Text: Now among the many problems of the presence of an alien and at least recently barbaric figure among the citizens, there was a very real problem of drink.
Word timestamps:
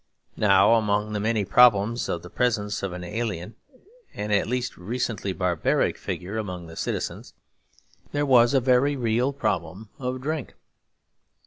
Now 0.37 0.73
among 0.73 1.13
the 1.13 1.19
many 1.19 1.45
problems 1.45 2.09
of 2.09 2.23
the 2.23 2.29
presence 2.31 2.81
of 2.81 2.91
an 2.91 3.03
alien 3.03 3.53
and 4.15 4.33
at 4.33 4.47
least 4.47 4.75
recently 4.75 5.31
barbaric 5.31 5.95
figure 5.95 6.39
among 6.39 6.65
the 6.65 6.75
citizens, 6.75 7.35
there 8.11 8.25
was 8.25 8.55
a 8.55 8.59
very 8.59 8.95
real 8.95 9.31
problem 9.31 9.89
of 9.99 10.19
drink. 10.19 10.55